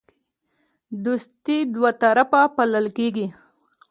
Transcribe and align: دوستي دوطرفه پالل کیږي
دوستي 1.03 1.57
دوطرفه 1.75 2.41
پالل 2.55 2.85
کیږي 2.97 3.27